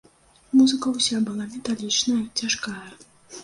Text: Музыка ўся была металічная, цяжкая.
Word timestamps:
Музыка 0.59 0.93
ўся 0.95 1.21
была 1.29 1.47
металічная, 1.53 2.21
цяжкая. 2.43 2.87